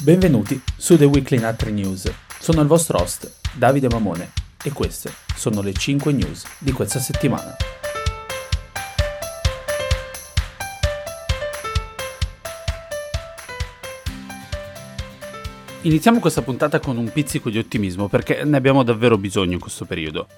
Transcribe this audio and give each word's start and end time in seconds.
Benvenuti 0.00 0.62
su 0.76 0.96
The 0.96 1.06
Weekly 1.06 1.40
Natri 1.40 1.72
News. 1.72 2.08
Sono 2.38 2.60
il 2.60 2.68
vostro 2.68 3.00
host, 3.00 3.40
Davide 3.56 3.88
Mamone, 3.88 4.30
e 4.62 4.70
queste 4.70 5.10
sono 5.34 5.60
le 5.60 5.72
5 5.72 6.12
news 6.12 6.44
di 6.60 6.70
questa 6.70 7.00
settimana. 7.00 7.56
Iniziamo 15.80 16.20
questa 16.20 16.42
puntata 16.42 16.78
con 16.78 16.96
un 16.96 17.10
pizzico 17.12 17.50
di 17.50 17.58
ottimismo 17.58 18.06
perché 18.06 18.44
ne 18.44 18.56
abbiamo 18.56 18.84
davvero 18.84 19.18
bisogno 19.18 19.54
in 19.54 19.60
questo 19.60 19.84
periodo. 19.84 20.28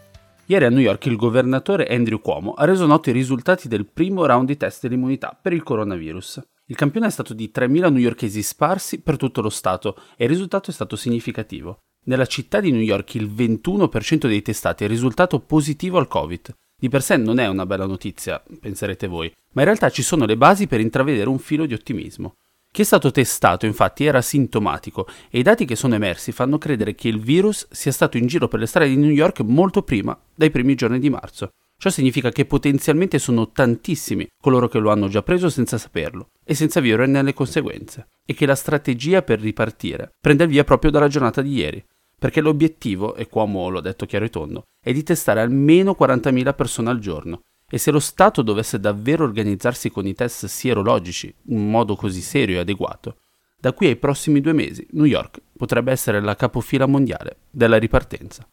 Ieri 0.47 0.65
a 0.65 0.71
New 0.71 0.81
York 0.81 1.05
il 1.05 1.17
governatore 1.17 1.87
Andrew 1.87 2.19
Cuomo 2.23 2.55
ha 2.55 2.65
reso 2.65 2.87
noti 2.87 3.11
i 3.11 3.13
risultati 3.13 3.69
del 3.69 3.85
primo 3.85 4.25
round 4.25 4.47
di 4.47 4.57
test 4.57 4.81
dell'immunità 4.81 5.39
per 5.39 5.53
il 5.53 5.63
coronavirus. 5.63 6.41
Il 6.71 6.77
campione 6.77 7.09
è 7.09 7.11
stato 7.11 7.35
di 7.35 7.51
3.000 7.53 7.91
newyorkesi 7.91 8.45
sparsi 8.45 9.01
per 9.01 9.17
tutto 9.17 9.41
lo 9.41 9.51
Stato 9.51 9.97
e 10.17 10.23
il 10.23 10.31
risultato 10.31 10.71
è 10.71 10.73
stato 10.73 10.95
significativo. 10.95 11.81
Nella 12.05 12.27
città 12.27 12.61
di 12.61 12.71
New 12.71 12.81
York 12.81 13.17
il 13.17 13.29
21% 13.29 14.29
dei 14.29 14.41
testati 14.41 14.85
è 14.85 14.87
risultato 14.87 15.41
positivo 15.41 15.99
al 15.99 16.07
Covid. 16.07 16.55
Di 16.79 16.89
per 16.89 17.03
sé 17.03 17.17
non 17.17 17.41
è 17.41 17.49
una 17.49 17.67
bella 17.67 17.87
notizia, 17.87 18.41
penserete 18.61 19.09
voi, 19.09 19.35
ma 19.55 19.63
in 19.63 19.67
realtà 19.67 19.91
ci 19.91 20.03
sono 20.03 20.27
le 20.27 20.37
basi 20.37 20.69
per 20.69 20.79
intravedere 20.79 21.29
un 21.29 21.41
filo 21.41 21.67
di 21.67 21.75
ottimismo. 21.75 22.37
Chi 22.71 22.83
è 22.83 22.85
stato 22.85 23.11
testato 23.11 23.67
infatti 23.67 24.05
era 24.05 24.23
sintomatico 24.23 25.09
e 25.29 25.41
i 25.41 25.43
dati 25.43 25.65
che 25.65 25.75
sono 25.75 25.97
emersi 25.97 26.31
fanno 26.31 26.57
credere 26.57 26.95
che 26.95 27.09
il 27.09 27.19
virus 27.19 27.67
sia 27.73 27.91
stato 27.91 28.17
in 28.17 28.29
giro 28.29 28.47
per 28.47 28.61
le 28.61 28.67
strade 28.67 28.91
di 28.91 28.97
New 28.97 29.11
York 29.11 29.41
molto 29.41 29.83
prima 29.83 30.17
dai 30.33 30.53
primi 30.53 30.77
giorni 30.77 31.01
di 31.01 31.11
marzo. 31.11 31.51
Ciò 31.77 31.89
significa 31.89 32.31
che 32.31 32.45
potenzialmente 32.45 33.19
sono 33.19 33.51
tantissimi 33.51 34.29
coloro 34.41 34.69
che 34.69 34.79
lo 34.79 34.91
hanno 34.91 35.09
già 35.09 35.23
preso 35.23 35.49
senza 35.49 35.79
saperlo 35.79 36.29
e 36.51 36.55
senza 36.57 36.81
vivere 36.81 37.07
le 37.07 37.33
conseguenze, 37.33 38.09
e 38.27 38.35
che 38.35 38.45
la 38.45 38.57
strategia 38.57 39.23
per 39.23 39.39
ripartire 39.39 40.11
prende 40.21 40.43
il 40.43 40.51
via 40.51 40.65
proprio 40.65 40.91
dalla 40.91 41.07
giornata 41.07 41.43
di 41.43 41.53
ieri, 41.53 41.87
perché 42.19 42.41
l'obiettivo, 42.41 43.15
e 43.15 43.29
Cuomo 43.29 43.69
l'ho 43.69 43.81
detto 43.81 44.05
chiaro 44.05 44.25
e 44.25 44.31
tondo, 44.31 44.65
è 44.83 44.93
di 44.93 45.05
testare 45.05 45.43
almeno 45.43 45.95
40.000 45.97 46.53
persone 46.57 46.91
al 46.91 46.99
giorno, 46.99 47.43
e 47.71 47.79
se 47.79 47.93
lo 47.93 48.01
Stato 48.01 48.43
dovesse 48.43 48.81
davvero 48.81 49.23
organizzarsi 49.23 49.91
con 49.91 50.09
i 50.09 50.13
test 50.13 50.47
sierologici 50.47 51.33
in 51.51 51.71
modo 51.71 51.95
così 51.95 52.21
serio 52.21 52.57
e 52.57 52.61
adeguato, 52.63 53.19
da 53.57 53.73
qui 53.73 53.87
ai 53.87 53.95
prossimi 53.95 54.41
due 54.41 54.53
mesi 54.53 54.85
New 54.91 55.05
York 55.05 55.41
potrebbe 55.57 55.93
essere 55.93 56.21
la 56.21 56.35
capofila 56.35 56.87
mondiale 56.87 57.43
della 57.49 57.77
ripartenza. 57.77 58.45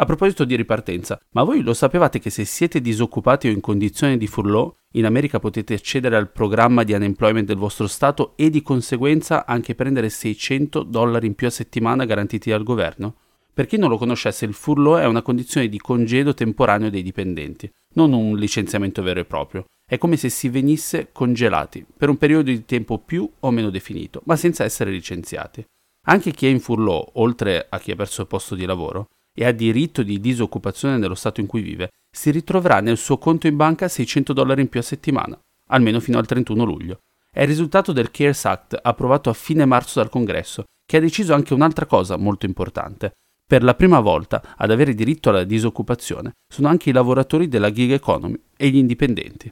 A 0.00 0.06
proposito 0.06 0.46
di 0.46 0.56
ripartenza, 0.56 1.20
ma 1.32 1.42
voi 1.42 1.60
lo 1.60 1.74
sapevate 1.74 2.20
che 2.20 2.30
se 2.30 2.46
siete 2.46 2.80
disoccupati 2.80 3.48
o 3.48 3.50
in 3.50 3.60
condizione 3.60 4.16
di 4.16 4.26
furlough, 4.26 4.76
in 4.92 5.04
America 5.04 5.38
potete 5.38 5.74
accedere 5.74 6.16
al 6.16 6.30
programma 6.30 6.84
di 6.84 6.94
unemployment 6.94 7.46
del 7.46 7.58
vostro 7.58 7.86
Stato 7.86 8.32
e 8.36 8.48
di 8.48 8.62
conseguenza 8.62 9.44
anche 9.44 9.74
prendere 9.74 10.08
600 10.08 10.84
dollari 10.84 11.26
in 11.26 11.34
più 11.34 11.48
a 11.48 11.50
settimana 11.50 12.06
garantiti 12.06 12.48
dal 12.48 12.62
governo? 12.62 13.14
Per 13.52 13.66
chi 13.66 13.76
non 13.76 13.90
lo 13.90 13.98
conoscesse, 13.98 14.46
il 14.46 14.54
furlough 14.54 15.00
è 15.00 15.04
una 15.04 15.20
condizione 15.20 15.68
di 15.68 15.76
congedo 15.76 16.32
temporaneo 16.32 16.88
dei 16.88 17.02
dipendenti, 17.02 17.70
non 17.96 18.14
un 18.14 18.38
licenziamento 18.38 19.02
vero 19.02 19.20
e 19.20 19.26
proprio. 19.26 19.66
È 19.86 19.98
come 19.98 20.16
se 20.16 20.30
si 20.30 20.48
venisse 20.48 21.10
congelati 21.12 21.84
per 21.94 22.08
un 22.08 22.16
periodo 22.16 22.44
di 22.44 22.64
tempo 22.64 23.00
più 23.00 23.30
o 23.40 23.50
meno 23.50 23.68
definito, 23.68 24.22
ma 24.24 24.36
senza 24.36 24.64
essere 24.64 24.92
licenziati. 24.92 25.62
Anche 26.06 26.30
chi 26.30 26.46
è 26.46 26.48
in 26.48 26.60
furlough, 26.60 27.10
oltre 27.16 27.66
a 27.68 27.78
chi 27.78 27.90
ha 27.90 27.96
perso 27.96 28.22
il 28.22 28.28
posto 28.28 28.54
di 28.54 28.64
lavoro, 28.64 29.08
e 29.40 29.46
ha 29.46 29.52
diritto 29.52 30.02
di 30.02 30.20
disoccupazione 30.20 30.98
nello 30.98 31.14
Stato 31.14 31.40
in 31.40 31.46
cui 31.46 31.62
vive, 31.62 31.88
si 32.14 32.30
ritroverà 32.30 32.80
nel 32.80 32.98
suo 32.98 33.16
conto 33.16 33.46
in 33.46 33.56
banca 33.56 33.88
600 33.88 34.34
dollari 34.34 34.60
in 34.60 34.68
più 34.68 34.80
a 34.80 34.82
settimana, 34.82 35.40
almeno 35.68 35.98
fino 35.98 36.18
al 36.18 36.26
31 36.26 36.62
luglio. 36.62 36.98
È 37.30 37.40
il 37.40 37.46
risultato 37.46 37.92
del 37.92 38.10
CARES 38.10 38.44
Act 38.44 38.78
approvato 38.82 39.30
a 39.30 39.32
fine 39.32 39.64
marzo 39.64 39.98
dal 39.98 40.10
Congresso, 40.10 40.64
che 40.84 40.98
ha 40.98 41.00
deciso 41.00 41.32
anche 41.32 41.54
un'altra 41.54 41.86
cosa 41.86 42.18
molto 42.18 42.44
importante. 42.44 43.12
Per 43.46 43.62
la 43.62 43.74
prima 43.74 44.00
volta 44.00 44.54
ad 44.58 44.70
avere 44.70 44.94
diritto 44.94 45.30
alla 45.30 45.44
disoccupazione 45.44 46.32
sono 46.46 46.68
anche 46.68 46.90
i 46.90 46.92
lavoratori 46.92 47.48
della 47.48 47.72
gig 47.72 47.92
economy 47.92 48.38
e 48.58 48.68
gli 48.68 48.76
indipendenti. 48.76 49.50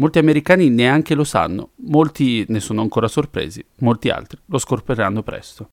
Molti 0.00 0.18
americani 0.18 0.68
neanche 0.68 1.14
lo 1.14 1.24
sanno, 1.24 1.70
molti 1.76 2.44
ne 2.48 2.60
sono 2.60 2.82
ancora 2.82 3.08
sorpresi, 3.08 3.64
molti 3.76 4.10
altri 4.10 4.38
lo 4.44 4.58
scorperanno 4.58 5.22
presto. 5.22 5.70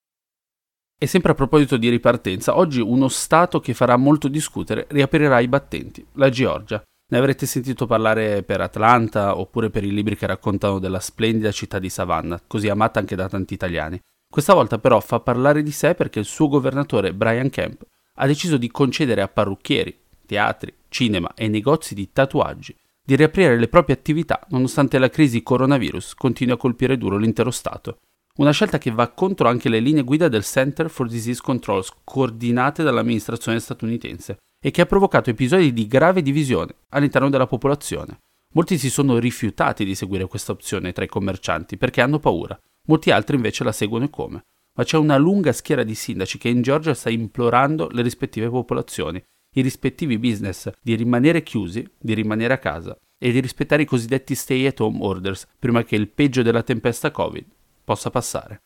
E 1.00 1.06
sempre 1.06 1.34
a 1.34 1.35
proposito 1.35 1.78
di 1.78 1.90
ripartenza, 1.90 2.58
oggi 2.58 2.81
uno 2.81 3.08
Stato 3.08 3.59
che 3.59 3.75
farà 3.75 3.97
molto 3.97 4.28
discutere 4.28 4.88
riaprirà 4.90 5.40
i 5.40 5.47
battenti, 5.47 6.03
la 6.13 6.30
Georgia. 6.30 6.81
Ne 7.09 7.18
avrete 7.19 7.46
sentito 7.46 7.85
parlare 7.85 8.41
per 8.41 8.62
Atlanta 8.62 9.38
oppure 9.38 9.69
per 9.69 9.84
i 9.84 9.91
libri 9.91 10.18
che 10.18 10.25
raccontano 10.25 10.80
della 10.80 11.00
splendida 11.00 11.52
città 11.52 11.78
di 11.78 11.90
Savannah, 11.90 12.41
così 12.47 12.68
amata 12.68 13.00
anche 13.00 13.16
da 13.16 13.30
tanti 13.30 13.53
italiani. 13.53 14.00
Questa 14.28 14.56
volta 14.56 14.80
però 14.80 15.00
fa 15.00 15.19
parlare 15.19 15.62
di 15.62 15.69
sé 15.69 15.94
perché 15.94 16.18
il 16.18 16.25
suo 16.25 16.47
governatore 16.47 17.13
Brian 17.13 17.52
Kemp 17.52 17.86
ha 18.16 18.25
deciso 18.25 18.57
di 18.57 18.72
concedere 18.72 19.22
a 19.22 19.28
parrucchieri, 19.28 19.96
teatri, 20.25 20.74
cinema 20.90 21.31
e 21.36 21.47
negozi 21.47 21.94
di 21.94 22.09
tatuaggi 22.12 22.75
di 23.06 23.16
riaprire 23.16 23.57
le 23.57 23.69
proprie 23.69 23.96
attività 23.96 24.46
nonostante 24.50 24.97
la 24.97 25.09
crisi 25.09 25.41
coronavirus 25.41 26.16
continui 26.16 26.56
a 26.56 26.57
colpire 26.57 26.97
duro 26.97 27.18
l'intero 27.18 27.52
Stato. 27.52 28.00
Una 28.38 28.52
scelta 28.52 28.78
che 28.78 28.92
va 28.92 29.08
contro 29.08 29.48
anche 29.48 29.68
le 29.68 29.80
linee 29.80 30.03
guida 30.03 30.28
del 30.28 30.44
Center 30.44 30.92
for 30.92 31.08
Disease 31.08 31.42
Control 31.42 31.84
coordinate 32.03 32.84
dall'amministrazione 32.84 33.59
statunitense 33.59 34.38
e 34.64 34.70
che 34.70 34.81
ha 34.81 34.86
provocato 34.86 35.31
episodi 35.31 35.74
di 35.74 35.88
grave 35.88 36.22
divisione 36.22 36.75
all'interno 36.90 37.31
della 37.31 37.48
popolazione. 37.48 38.20
Molti 38.53 38.78
si 38.78 38.92
sono 38.92 39.18
rifiutati 39.18 39.84
di 39.84 39.96
seguire 39.96 40.28
questa 40.28 40.52
opzione 40.52 40.92
tra 40.92 41.03
i 41.03 41.08
commercianti 41.08 41.78
perché 41.78 42.02
hanno 42.02 42.20
paura, 42.20 42.59
molti 42.88 43.09
altri 43.09 43.38
invece 43.38 43.64
la 43.64 43.72
seguono 43.72 44.06
e 44.06 44.12
come. 44.12 44.44
Ma 44.75 44.84
c'è 44.84 44.98
una 44.98 45.18
lunga 45.18 45.52
schiera 45.52 45.81
di 45.81 45.96
sindaci 45.96 46.38
che 46.38 46.50
in 46.50 46.62
Georgia 46.62 46.94
sta 46.94 47.09
implorando 47.09 47.90
le 47.92 48.04
rispettive 48.04 48.50
popolazioni, 48.50 49.19
i 49.56 49.62
rispettivi 49.62 50.19
business 50.19 50.69
di 50.80 50.94
rimanere 50.94 51.42
chiusi, 51.42 51.84
di 51.98 52.14
rimanere 52.14 52.54
a 52.54 52.59
casa 52.59 52.96
e 53.18 53.31
di 53.31 53.40
rispettare 53.40 53.81
i 53.81 53.88
cosiddetti 53.88 54.36
stay 54.36 54.68
at 54.68 54.80
home 54.80 55.00
orders 55.02 55.48
prima 55.58 55.84
che 55.84 55.96
il 55.96 56.08
peggio 56.08 56.44
della 56.44 56.62
tempesta 56.62 57.09
Covid 57.09 57.56
possa 57.88 58.09
passare. 58.09 58.64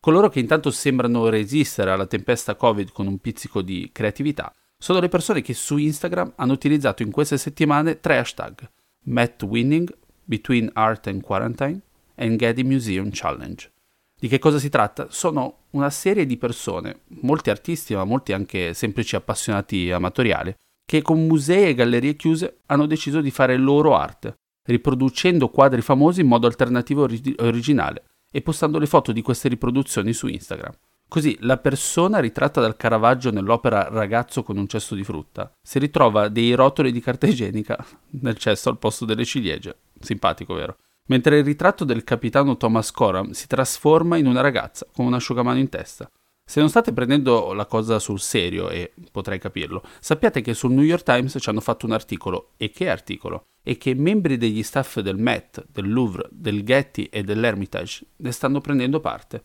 Coloro 0.00 0.30
che 0.30 0.40
intanto 0.40 0.70
sembrano 0.70 1.28
resistere 1.28 1.90
alla 1.90 2.06
tempesta 2.06 2.54
Covid 2.54 2.90
con 2.90 3.06
un 3.06 3.18
pizzico 3.18 3.60
di 3.60 3.90
creatività 3.92 4.50
sono 4.78 4.98
le 4.98 5.10
persone 5.10 5.42
che 5.42 5.52
su 5.52 5.76
Instagram 5.76 6.32
hanno 6.36 6.54
utilizzato 6.54 7.02
in 7.02 7.10
queste 7.10 7.36
settimane 7.36 8.00
tre 8.00 8.16
hashtag 8.16 8.66
Matt 9.04 9.42
Winning, 9.42 9.94
Between 10.24 10.70
Art 10.72 11.06
and 11.08 11.20
Quarantine 11.20 11.80
e 12.14 12.34
Getty 12.34 12.62
Museum 12.62 13.10
Challenge. 13.12 13.70
Di 14.18 14.26
che 14.26 14.38
cosa 14.38 14.58
si 14.58 14.70
tratta? 14.70 15.08
Sono 15.10 15.64
una 15.72 15.90
serie 15.90 16.24
di 16.24 16.38
persone, 16.38 17.00
molti 17.20 17.50
artisti 17.50 17.94
ma 17.94 18.04
molti 18.04 18.32
anche 18.32 18.72
semplici 18.72 19.16
appassionati 19.16 19.90
amatoriali, 19.90 20.54
che 20.86 21.02
con 21.02 21.26
musei 21.26 21.68
e 21.68 21.74
gallerie 21.74 22.16
chiuse 22.16 22.60
hanno 22.66 22.86
deciso 22.86 23.20
di 23.20 23.30
fare 23.30 23.58
loro 23.58 23.94
arte, 23.96 24.38
riproducendo 24.64 25.50
quadri 25.50 25.82
famosi 25.82 26.22
in 26.22 26.26
modo 26.26 26.46
alternativo 26.46 27.06
e 27.06 27.34
originale, 27.40 28.04
e 28.30 28.42
postando 28.42 28.78
le 28.78 28.86
foto 28.86 29.12
di 29.12 29.22
queste 29.22 29.48
riproduzioni 29.48 30.12
su 30.12 30.26
Instagram. 30.26 30.72
Così 31.08 31.36
la 31.40 31.56
persona 31.56 32.20
ritratta 32.20 32.60
dal 32.60 32.76
Caravaggio 32.76 33.32
nell'opera 33.32 33.88
Ragazzo 33.88 34.44
con 34.44 34.56
un 34.56 34.68
cesto 34.68 34.94
di 34.94 35.02
frutta 35.02 35.52
si 35.60 35.80
ritrova 35.80 36.28
dei 36.28 36.54
rotoli 36.54 36.92
di 36.92 37.00
carta 37.00 37.26
igienica 37.26 37.84
nel 38.20 38.36
cesto 38.36 38.68
al 38.68 38.78
posto 38.78 39.04
delle 39.04 39.24
ciliegie. 39.24 39.76
Simpatico, 39.98 40.54
vero? 40.54 40.76
Mentre 41.08 41.38
il 41.38 41.44
ritratto 41.44 41.84
del 41.84 42.04
capitano 42.04 42.56
Thomas 42.56 42.92
Coram 42.92 43.32
si 43.32 43.48
trasforma 43.48 44.16
in 44.18 44.26
una 44.26 44.40
ragazza 44.40 44.86
con 44.92 45.06
un 45.06 45.14
asciugamano 45.14 45.58
in 45.58 45.68
testa. 45.68 46.08
Se 46.50 46.58
non 46.58 46.68
state 46.68 46.92
prendendo 46.92 47.52
la 47.52 47.64
cosa 47.64 48.00
sul 48.00 48.18
serio, 48.18 48.70
e 48.70 48.92
potrei 49.12 49.38
capirlo, 49.38 49.84
sappiate 50.00 50.40
che 50.40 50.52
sul 50.52 50.72
New 50.72 50.82
York 50.82 51.04
Times 51.04 51.36
ci 51.38 51.48
hanno 51.48 51.60
fatto 51.60 51.86
un 51.86 51.92
articolo, 51.92 52.54
e 52.56 52.72
che 52.72 52.88
articolo, 52.88 53.44
e 53.62 53.76
che 53.76 53.94
membri 53.94 54.36
degli 54.36 54.64
staff 54.64 54.98
del 54.98 55.16
Met, 55.16 55.64
del 55.70 55.92
Louvre, 55.92 56.26
del 56.32 56.64
Getty 56.64 57.04
e 57.04 57.22
dell'Hermitage 57.22 58.04
ne 58.16 58.32
stanno 58.32 58.60
prendendo 58.60 58.98
parte. 58.98 59.44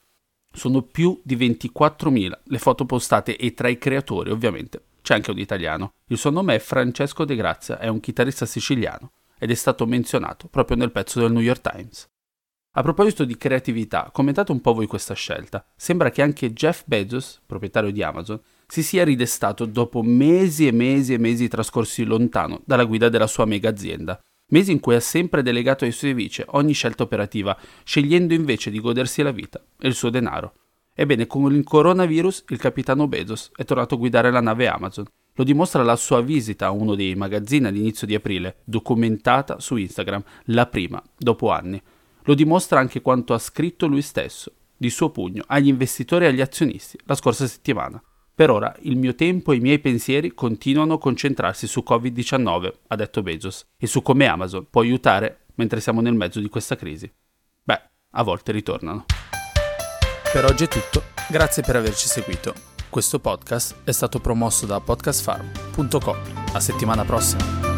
Sono 0.52 0.82
più 0.82 1.22
di 1.24 1.36
24.000 1.36 2.40
le 2.44 2.58
foto 2.58 2.86
postate 2.86 3.38
e 3.38 3.54
tra 3.54 3.68
i 3.68 3.78
creatori, 3.78 4.32
ovviamente, 4.32 4.86
c'è 5.04 5.14
anche 5.14 5.30
un 5.30 5.38
italiano. 5.38 5.94
Il 6.08 6.18
suo 6.18 6.32
nome 6.32 6.56
è 6.56 6.60
Francesco 6.60 7.24
De 7.24 7.36
Grazia, 7.36 7.78
è 7.78 7.88
un 7.88 8.00
chitarrista 8.00 8.48
siciliano 8.48 9.12
ed 9.38 9.52
è 9.52 9.56
stato 9.56 9.86
menzionato 9.86 10.48
proprio 10.48 10.76
nel 10.76 10.92
pezzo 10.92 11.20
del 11.20 11.32
New 11.32 11.44
York 11.44 11.62
Times. 11.62 12.10
A 12.78 12.82
proposito 12.82 13.24
di 13.24 13.38
creatività, 13.38 14.10
commentate 14.12 14.52
un 14.52 14.60
po' 14.60 14.74
voi 14.74 14.86
questa 14.86 15.14
scelta. 15.14 15.66
Sembra 15.78 16.10
che 16.10 16.22
anche 16.22 16.52
Jeff 16.52 16.84
Bezos, 16.86 17.42
proprietario 17.46 17.90
di 17.90 18.04
Amazon, 18.04 18.42
si 18.68 18.84
sia 18.84 19.06
ridestato 19.06 19.64
dopo 19.64 20.02
mesi 20.04 20.68
e 20.68 20.74
mesi 20.74 21.14
e 21.14 21.18
mesi 21.18 21.48
trascorsi 21.48 22.04
lontano 22.04 22.64
dalla 22.66 22.84
guida 22.84 23.08
della 23.08 23.28
sua 23.28 23.46
mega 23.46 23.70
azienda. 23.70 24.20
Mesi 24.48 24.74
in 24.74 24.82
cui 24.82 24.94
ha 24.94 25.00
sempre 25.00 25.42
delegato 25.42 25.86
ai 25.86 25.94
suoi 25.94 26.14
vice 26.14 26.44
ogni 26.50 26.74
scelta 26.74 27.04
operativa, 27.04 27.58
scegliendo 27.86 28.34
invece 28.34 28.70
di 28.70 28.82
godersi 28.82 29.22
la 29.22 29.32
vita 29.32 29.64
e 29.80 29.88
il 29.88 29.94
suo 29.94 30.10
denaro. 30.10 30.56
Ebbene, 30.94 31.28
con 31.28 31.56
il 31.56 31.64
coronavirus 31.64 32.44
il 32.50 32.58
capitano 32.58 33.08
Bezos 33.08 33.52
è 33.56 33.64
tornato 33.64 33.96
a 33.96 33.98
guidare 33.98 34.32
la 34.32 34.42
nave 34.42 34.68
Amazon. 34.68 35.06
Lo 35.36 35.46
dimostra 35.46 35.82
la 35.82 35.96
sua 35.96 36.20
visita 36.20 36.66
a 36.66 36.72
uno 36.72 36.96
dei 36.96 37.16
magazzini 37.16 37.68
all'inizio 37.68 38.06
di 38.06 38.16
aprile, 38.16 38.58
documentata 38.66 39.62
su 39.62 39.78
Instagram, 39.78 40.24
la 40.48 40.66
prima, 40.66 41.02
dopo 41.18 41.52
anni. 41.52 41.82
Lo 42.26 42.34
dimostra 42.34 42.80
anche 42.80 43.02
quanto 43.02 43.34
ha 43.34 43.40
scritto 43.40 43.88
lui 43.88 44.02
stesso. 44.02 44.52
di 44.78 44.90
suo 44.90 45.10
pugno 45.10 45.44
agli 45.48 45.68
investitori 45.68 46.26
e 46.26 46.28
agli 46.28 46.42
azionisti 46.42 47.00
la 47.06 47.16
scorsa 47.16 47.48
settimana. 47.48 48.02
Per 48.34 48.50
ora 48.50 48.76
il 48.82 48.98
mio 48.98 49.16
tempo 49.16 49.54
e 49.54 49.56
i 49.56 49.62
miei 49.62 49.80
pensieri 49.80 50.34
continuano 50.34 50.96
a 50.96 51.00
concentrarsi 51.00 51.68
su 51.68 51.82
Covid-19, 51.88 52.74
ha 52.88 52.96
detto 52.96 53.24
Bezos, 53.24 53.66
e 53.78 53.88
su 53.88 54.02
come 54.02 54.26
Amazon 54.28 54.68
può 54.70 54.82
aiutare 54.82 55.46
mentre 55.56 55.80
siamo 55.80 56.02
nel 56.02 56.14
mezzo 56.14 56.42
di 56.42 56.50
questa 56.50 56.76
crisi. 56.76 57.10
Beh, 57.64 57.82
a 58.12 58.24
volte 58.24 58.52
ritornano. 58.52 59.06
Per 60.34 60.44
oggi 60.44 60.66
è 60.66 60.68
tutto, 60.68 61.04
grazie 61.30 61.64
per 61.64 61.78
averci 61.78 62.08
seguito. 62.08 62.54
Questo 62.90 63.20
podcast 63.20 63.76
è 63.86 63.94
stato 63.94 64.20
promosso 64.20 64.66
da 64.66 64.82
podcastfarm.com. 64.82 66.18
A 66.52 66.60
settimana 66.60 67.06
prossima. 67.06 67.75